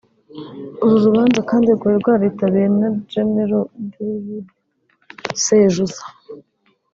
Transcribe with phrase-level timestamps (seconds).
[0.83, 3.61] uru rubanza kandi rwari rwitabiriwe na General
[3.93, 4.45] David
[5.43, 6.03] Sejusa